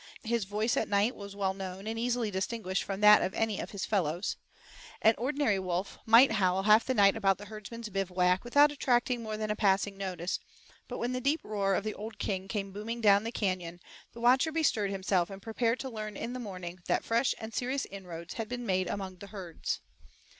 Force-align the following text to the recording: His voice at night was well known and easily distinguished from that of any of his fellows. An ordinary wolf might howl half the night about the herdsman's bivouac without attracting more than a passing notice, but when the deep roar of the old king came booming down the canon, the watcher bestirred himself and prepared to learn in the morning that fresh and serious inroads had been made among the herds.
His 0.23 0.45
voice 0.45 0.75
at 0.77 0.89
night 0.89 1.15
was 1.15 1.35
well 1.35 1.53
known 1.53 1.85
and 1.85 1.99
easily 1.99 2.31
distinguished 2.31 2.81
from 2.81 3.01
that 3.01 3.21
of 3.21 3.35
any 3.35 3.59
of 3.59 3.69
his 3.69 3.85
fellows. 3.85 4.35
An 4.99 5.13
ordinary 5.15 5.59
wolf 5.59 5.99
might 6.07 6.31
howl 6.31 6.63
half 6.63 6.85
the 6.85 6.95
night 6.95 7.15
about 7.15 7.37
the 7.37 7.45
herdsman's 7.45 7.89
bivouac 7.89 8.43
without 8.43 8.71
attracting 8.71 9.21
more 9.21 9.37
than 9.37 9.51
a 9.51 9.55
passing 9.55 9.97
notice, 9.97 10.39
but 10.87 10.97
when 10.97 11.11
the 11.11 11.21
deep 11.21 11.41
roar 11.43 11.75
of 11.75 11.83
the 11.83 11.93
old 11.93 12.17
king 12.17 12.47
came 12.47 12.71
booming 12.71 12.99
down 12.99 13.23
the 13.23 13.31
canon, 13.31 13.79
the 14.13 14.19
watcher 14.19 14.51
bestirred 14.51 14.89
himself 14.89 15.29
and 15.29 15.39
prepared 15.43 15.79
to 15.81 15.87
learn 15.87 16.17
in 16.17 16.33
the 16.33 16.39
morning 16.39 16.79
that 16.87 17.03
fresh 17.03 17.35
and 17.37 17.53
serious 17.53 17.85
inroads 17.85 18.33
had 18.33 18.49
been 18.49 18.65
made 18.65 18.87
among 18.87 19.17
the 19.17 19.27
herds. 19.27 19.81